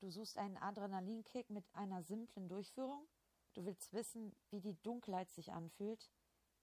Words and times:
Du 0.00 0.10
suchst 0.10 0.38
einen 0.38 0.56
Adrenalinkick 0.56 1.50
mit 1.50 1.64
einer 1.74 2.02
simplen 2.02 2.48
Durchführung? 2.48 3.08
Du 3.54 3.64
willst 3.64 3.92
wissen, 3.92 4.32
wie 4.50 4.60
die 4.60 4.80
Dunkelheit 4.82 5.28
sich 5.30 5.52
anfühlt? 5.52 6.08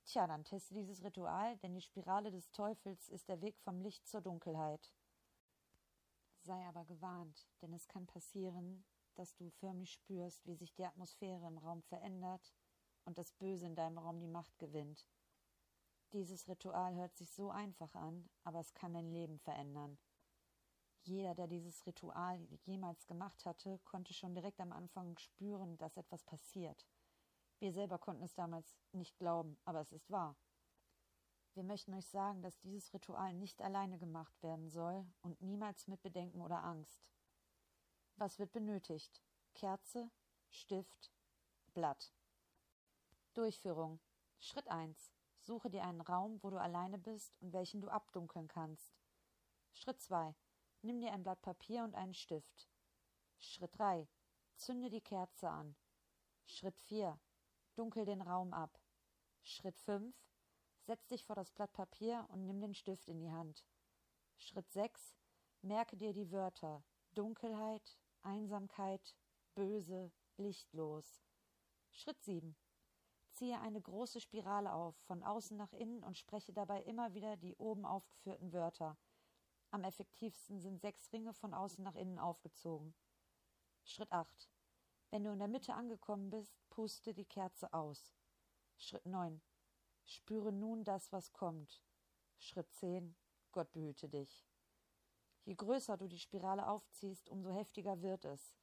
Tja, 0.05 0.25
dann 0.27 0.45
teste 0.45 0.73
dieses 0.73 1.03
Ritual, 1.03 1.57
denn 1.57 1.73
die 1.73 1.81
Spirale 1.81 2.31
des 2.31 2.51
Teufels 2.51 3.09
ist 3.09 3.27
der 3.27 3.41
Weg 3.41 3.59
vom 3.59 3.81
Licht 3.81 4.07
zur 4.07 4.21
Dunkelheit. 4.21 4.93
Sei 6.39 6.65
aber 6.67 6.85
gewarnt, 6.85 7.47
denn 7.61 7.73
es 7.73 7.87
kann 7.87 8.05
passieren, 8.05 8.85
dass 9.15 9.35
du 9.35 9.49
förmlich 9.49 9.91
spürst, 9.91 10.45
wie 10.45 10.55
sich 10.55 10.73
die 10.73 10.85
Atmosphäre 10.85 11.47
im 11.47 11.57
Raum 11.57 11.81
verändert 11.81 12.53
und 13.03 13.17
das 13.17 13.33
Böse 13.33 13.65
in 13.65 13.75
deinem 13.75 13.97
Raum 13.97 14.19
die 14.19 14.27
Macht 14.27 14.57
gewinnt. 14.59 15.05
Dieses 16.13 16.47
Ritual 16.47 16.95
hört 16.95 17.15
sich 17.17 17.31
so 17.31 17.49
einfach 17.49 17.95
an, 17.95 18.29
aber 18.43 18.59
es 18.59 18.73
kann 18.73 18.93
dein 18.93 19.09
Leben 19.09 19.39
verändern. 19.39 19.97
Jeder, 21.05 21.35
der 21.35 21.47
dieses 21.47 21.85
Ritual 21.85 22.39
jemals 22.65 23.05
gemacht 23.05 23.45
hatte, 23.45 23.79
konnte 23.85 24.13
schon 24.13 24.33
direkt 24.33 24.59
am 24.59 24.71
Anfang 24.71 25.15
spüren, 25.19 25.77
dass 25.77 25.97
etwas 25.97 26.23
passiert. 26.23 26.87
Wir 27.59 27.71
selber 27.71 27.99
konnten 27.99 28.23
es 28.23 28.33
damals 28.33 28.75
nicht 28.91 29.15
glauben, 29.19 29.55
aber 29.65 29.81
es 29.81 29.91
ist 29.91 30.09
wahr. 30.09 30.35
Wir 31.53 31.63
möchten 31.63 31.93
euch 31.93 32.07
sagen, 32.07 32.41
dass 32.41 32.59
dieses 32.59 32.91
Ritual 32.91 33.33
nicht 33.35 33.61
alleine 33.61 33.99
gemacht 33.99 34.41
werden 34.41 34.67
soll 34.67 35.05
und 35.21 35.39
niemals 35.41 35.87
mit 35.87 36.01
Bedenken 36.01 36.41
oder 36.41 36.63
Angst. 36.63 37.11
Was 38.17 38.39
wird 38.39 38.51
benötigt? 38.51 39.21
Kerze, 39.53 40.09
Stift, 40.49 41.11
Blatt. 41.75 42.13
Durchführung. 43.35 43.99
Schritt 44.39 44.67
1. 44.69 45.11
Suche 45.39 45.69
dir 45.69 45.83
einen 45.83 46.01
Raum, 46.01 46.41
wo 46.41 46.49
du 46.49 46.57
alleine 46.57 46.97
bist 46.97 47.39
und 47.41 47.53
welchen 47.53 47.79
du 47.79 47.89
abdunkeln 47.89 48.47
kannst. 48.47 48.97
Schritt 49.71 50.01
2. 50.01 50.33
Nimm 50.81 50.99
dir 50.99 51.13
ein 51.13 51.23
Blatt 51.23 51.41
Papier 51.41 51.83
und 51.83 51.95
einen 51.95 52.13
Stift. 52.13 52.69
Schritt 53.37 53.77
3. 53.77 54.07
Zünde 54.55 54.89
die 54.89 55.01
Kerze 55.01 55.49
an. 55.49 55.75
Schritt 56.45 56.77
4. 56.79 57.19
Dunkel 57.75 58.05
den 58.05 58.21
Raum 58.21 58.53
ab. 58.53 58.79
Schritt 59.43 59.77
5. 59.79 60.15
Setz 60.81 61.07
dich 61.07 61.25
vor 61.25 61.35
das 61.35 61.51
Blatt 61.51 61.73
Papier 61.73 62.27
und 62.29 62.45
nimm 62.45 62.61
den 62.61 62.73
Stift 62.73 63.09
in 63.09 63.19
die 63.19 63.31
Hand. 63.31 63.65
Schritt 64.37 64.71
6. 64.71 65.17
Merke 65.61 65.97
dir 65.97 66.13
die 66.13 66.31
Wörter 66.31 66.83
Dunkelheit, 67.15 67.97
Einsamkeit, 68.23 69.15
böse, 69.55 70.11
lichtlos. 70.35 71.23
Schritt 71.91 72.21
7. 72.21 72.57
Ziehe 73.31 73.59
eine 73.61 73.81
große 73.81 74.19
Spirale 74.19 74.73
auf, 74.73 74.95
von 75.07 75.23
außen 75.23 75.55
nach 75.55 75.71
innen 75.71 76.03
und 76.03 76.17
spreche 76.17 76.51
dabei 76.51 76.81
immer 76.83 77.13
wieder 77.13 77.37
die 77.37 77.55
oben 77.55 77.85
aufgeführten 77.85 78.51
Wörter. 78.51 78.97
Am 79.71 79.83
effektivsten 79.83 80.59
sind 80.59 80.81
sechs 80.81 81.11
Ringe 81.11 81.33
von 81.33 81.53
außen 81.53 81.83
nach 81.83 81.95
innen 81.95 82.19
aufgezogen. 82.19 82.93
Schritt 83.83 84.11
8. 84.11 84.49
Wenn 85.11 85.23
du 85.23 85.31
in 85.31 85.39
der 85.39 85.47
Mitte 85.47 85.73
angekommen 85.73 86.29
bist, 86.29 86.57
puste 86.69 87.13
die 87.13 87.25
Kerze 87.25 87.73
aus. 87.73 88.13
Schritt 88.77 89.05
9. 89.05 89.41
Spüre 90.05 90.51
nun 90.51 90.83
das, 90.83 91.11
was 91.11 91.33
kommt. 91.33 91.81
Schritt 92.37 92.71
10. 92.73 93.15
Gott 93.51 93.71
behüte 93.71 94.09
dich. 94.09 94.45
Je 95.45 95.55
größer 95.55 95.97
du 95.97 96.07
die 96.07 96.19
Spirale 96.19 96.67
aufziehst, 96.67 97.29
umso 97.29 97.51
heftiger 97.51 98.01
wird 98.01 98.25
es. 98.25 98.57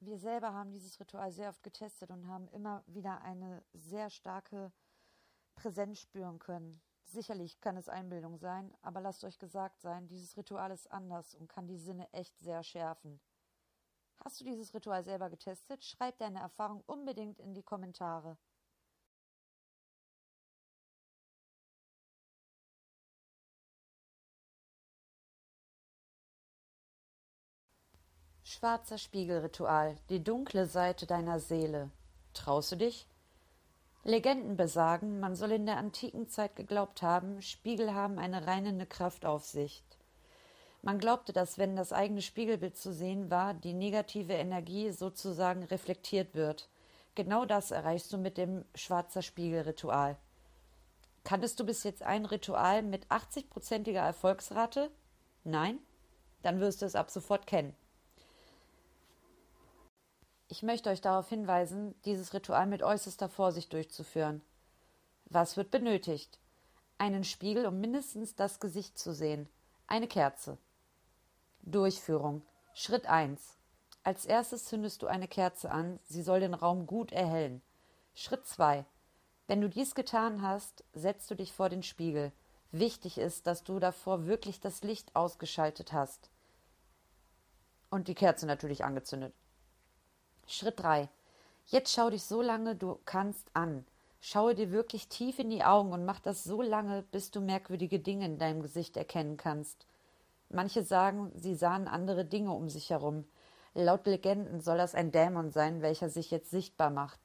Wir 0.00 0.18
selber 0.18 0.52
haben 0.52 0.72
dieses 0.72 1.00
Ritual 1.00 1.32
sehr 1.32 1.48
oft 1.48 1.62
getestet 1.62 2.10
und 2.10 2.28
haben 2.28 2.48
immer 2.48 2.84
wieder 2.86 3.22
eine 3.22 3.64
sehr 3.72 4.10
starke 4.10 4.72
Präsenz 5.54 6.00
spüren 6.00 6.38
können. 6.38 6.82
Sicherlich 7.16 7.58
kann 7.62 7.78
es 7.78 7.88
Einbildung 7.88 8.36
sein, 8.36 8.76
aber 8.82 9.00
lasst 9.00 9.24
euch 9.24 9.38
gesagt 9.38 9.80
sein, 9.80 10.06
dieses 10.06 10.36
Ritual 10.36 10.70
ist 10.70 10.92
anders 10.92 11.34
und 11.34 11.48
kann 11.48 11.66
die 11.66 11.78
Sinne 11.78 12.12
echt 12.12 12.38
sehr 12.40 12.62
schärfen. 12.62 13.18
Hast 14.22 14.38
du 14.38 14.44
dieses 14.44 14.74
Ritual 14.74 15.02
selber 15.02 15.30
getestet? 15.30 15.82
Schreib 15.82 16.18
deine 16.18 16.40
Erfahrung 16.40 16.82
unbedingt 16.84 17.40
in 17.40 17.54
die 17.54 17.62
Kommentare. 17.62 18.36
Schwarzer 28.42 28.98
Spiegelritual, 28.98 29.96
die 30.10 30.22
dunkle 30.22 30.66
Seite 30.66 31.06
deiner 31.06 31.40
Seele. 31.40 31.90
Traust 32.34 32.72
du 32.72 32.76
dich? 32.76 33.08
Legenden 34.06 34.56
besagen, 34.56 35.18
man 35.18 35.34
soll 35.34 35.50
in 35.50 35.66
der 35.66 35.78
antiken 35.78 36.28
Zeit 36.28 36.54
geglaubt 36.54 37.02
haben, 37.02 37.42
Spiegel 37.42 37.92
haben 37.92 38.20
eine 38.20 38.46
reinende 38.46 38.86
Kraft 38.86 39.26
auf 39.26 39.44
sich. 39.44 39.82
Man 40.80 41.00
glaubte, 41.00 41.32
dass 41.32 41.58
wenn 41.58 41.74
das 41.74 41.92
eigene 41.92 42.22
Spiegelbild 42.22 42.76
zu 42.76 42.92
sehen 42.92 43.32
war, 43.32 43.52
die 43.52 43.74
negative 43.74 44.34
Energie 44.34 44.92
sozusagen 44.92 45.64
reflektiert 45.64 46.36
wird. 46.36 46.68
Genau 47.16 47.46
das 47.46 47.72
erreichst 47.72 48.12
du 48.12 48.18
mit 48.18 48.38
dem 48.38 48.64
Schwarzer 48.76 49.22
Spiegelritual. 49.22 50.16
Kanntest 51.24 51.58
du 51.58 51.66
bis 51.66 51.82
jetzt 51.82 52.04
ein 52.04 52.26
Ritual 52.26 52.84
mit 52.84 53.08
80-prozentiger 53.08 54.06
Erfolgsrate? 54.06 54.92
Nein? 55.42 55.80
Dann 56.42 56.60
wirst 56.60 56.80
du 56.80 56.86
es 56.86 56.94
ab 56.94 57.10
sofort 57.10 57.48
kennen. 57.48 57.74
Ich 60.48 60.62
möchte 60.62 60.90
euch 60.90 61.00
darauf 61.00 61.28
hinweisen, 61.28 61.94
dieses 62.04 62.32
Ritual 62.32 62.66
mit 62.66 62.82
äußerster 62.82 63.28
Vorsicht 63.28 63.72
durchzuführen. 63.72 64.42
Was 65.24 65.56
wird 65.56 65.72
benötigt? 65.72 66.38
Einen 66.98 67.24
Spiegel, 67.24 67.66
um 67.66 67.80
mindestens 67.80 68.36
das 68.36 68.60
Gesicht 68.60 68.96
zu 68.96 69.12
sehen. 69.12 69.48
Eine 69.88 70.06
Kerze. 70.06 70.56
Durchführung. 71.62 72.42
Schritt 72.74 73.06
1. 73.06 73.56
Als 74.04 74.24
erstes 74.24 74.66
zündest 74.66 75.02
du 75.02 75.08
eine 75.08 75.26
Kerze 75.26 75.72
an, 75.72 75.98
sie 76.04 76.22
soll 76.22 76.38
den 76.38 76.54
Raum 76.54 76.86
gut 76.86 77.10
erhellen. 77.10 77.60
Schritt 78.14 78.46
2. 78.46 78.84
Wenn 79.48 79.60
du 79.60 79.68
dies 79.68 79.96
getan 79.96 80.42
hast, 80.42 80.84
setzt 80.92 81.28
du 81.28 81.34
dich 81.34 81.52
vor 81.52 81.68
den 81.68 81.82
Spiegel. 81.82 82.30
Wichtig 82.70 83.18
ist, 83.18 83.48
dass 83.48 83.64
du 83.64 83.80
davor 83.80 84.26
wirklich 84.26 84.60
das 84.60 84.82
Licht 84.82 85.16
ausgeschaltet 85.16 85.92
hast. 85.92 86.30
Und 87.90 88.06
die 88.06 88.14
Kerze 88.14 88.46
natürlich 88.46 88.84
angezündet. 88.84 89.34
Schritt 90.48 90.78
3. 90.80 91.08
Jetzt 91.66 91.92
schau 91.92 92.08
dich 92.08 92.22
so 92.22 92.40
lange 92.40 92.76
du 92.76 93.00
kannst 93.04 93.50
an. 93.52 93.84
Schaue 94.20 94.54
dir 94.54 94.70
wirklich 94.70 95.08
tief 95.08 95.40
in 95.40 95.50
die 95.50 95.64
Augen 95.64 95.92
und 95.92 96.04
mach 96.04 96.20
das 96.20 96.44
so 96.44 96.62
lange, 96.62 97.02
bis 97.10 97.32
du 97.32 97.40
merkwürdige 97.40 97.98
Dinge 97.98 98.26
in 98.26 98.38
deinem 98.38 98.62
Gesicht 98.62 98.96
erkennen 98.96 99.36
kannst. 99.36 99.86
Manche 100.48 100.84
sagen, 100.84 101.32
sie 101.34 101.56
sahen 101.56 101.88
andere 101.88 102.24
Dinge 102.24 102.52
um 102.52 102.68
sich 102.68 102.90
herum. 102.90 103.24
Laut 103.74 104.06
Legenden 104.06 104.60
soll 104.60 104.78
das 104.78 104.94
ein 104.94 105.10
Dämon 105.10 105.50
sein, 105.50 105.82
welcher 105.82 106.08
sich 106.08 106.30
jetzt 106.30 106.50
sichtbar 106.50 106.90
macht. 106.90 107.18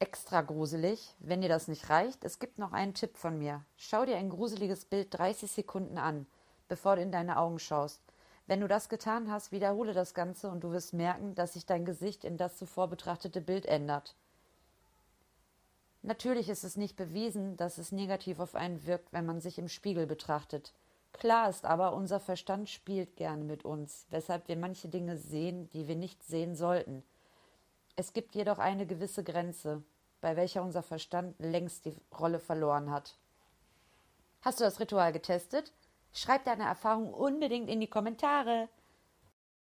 Extra 0.00 0.40
gruselig, 0.42 1.14
wenn 1.20 1.40
dir 1.40 1.48
das 1.48 1.68
nicht 1.68 1.88
reicht, 1.88 2.24
es 2.24 2.38
gibt 2.40 2.58
noch 2.58 2.72
einen 2.72 2.94
Tipp 2.94 3.16
von 3.16 3.38
mir. 3.38 3.64
Schau 3.76 4.04
dir 4.04 4.16
ein 4.16 4.30
gruseliges 4.30 4.86
Bild 4.86 5.16
30 5.16 5.50
Sekunden 5.50 5.98
an 5.98 6.26
bevor 6.70 6.96
du 6.96 7.02
in 7.02 7.12
deine 7.12 7.36
Augen 7.36 7.58
schaust. 7.58 8.00
Wenn 8.46 8.60
du 8.60 8.68
das 8.68 8.88
getan 8.88 9.30
hast, 9.30 9.52
wiederhole 9.52 9.92
das 9.92 10.14
Ganze 10.14 10.48
und 10.48 10.64
du 10.64 10.70
wirst 10.70 10.94
merken, 10.94 11.34
dass 11.34 11.52
sich 11.52 11.66
dein 11.66 11.84
Gesicht 11.84 12.24
in 12.24 12.36
das 12.36 12.56
zuvor 12.56 12.88
betrachtete 12.88 13.40
Bild 13.40 13.66
ändert. 13.66 14.14
Natürlich 16.02 16.48
ist 16.48 16.64
es 16.64 16.76
nicht 16.76 16.96
bewiesen, 16.96 17.56
dass 17.56 17.76
es 17.76 17.92
negativ 17.92 18.40
auf 18.40 18.54
einen 18.54 18.86
wirkt, 18.86 19.12
wenn 19.12 19.26
man 19.26 19.40
sich 19.40 19.58
im 19.58 19.68
Spiegel 19.68 20.06
betrachtet. 20.06 20.72
Klar 21.12 21.50
ist 21.50 21.64
aber, 21.64 21.92
unser 21.92 22.20
Verstand 22.20 22.70
spielt 22.70 23.16
gerne 23.16 23.44
mit 23.44 23.64
uns, 23.64 24.06
weshalb 24.10 24.48
wir 24.48 24.56
manche 24.56 24.88
Dinge 24.88 25.18
sehen, 25.18 25.68
die 25.70 25.88
wir 25.88 25.96
nicht 25.96 26.22
sehen 26.22 26.54
sollten. 26.54 27.02
Es 27.96 28.12
gibt 28.12 28.34
jedoch 28.34 28.58
eine 28.58 28.86
gewisse 28.86 29.24
Grenze, 29.24 29.82
bei 30.20 30.36
welcher 30.36 30.62
unser 30.62 30.82
Verstand 30.82 31.34
längst 31.38 31.84
die 31.84 31.96
Rolle 32.18 32.38
verloren 32.38 32.90
hat. 32.90 33.16
Hast 34.42 34.60
du 34.60 34.64
das 34.64 34.80
Ritual 34.80 35.12
getestet? 35.12 35.72
Schreib 36.12 36.44
deine 36.44 36.64
Erfahrung 36.64 37.14
unbedingt 37.14 37.68
in 37.68 37.80
die 37.80 37.86
Kommentare. 37.86 38.68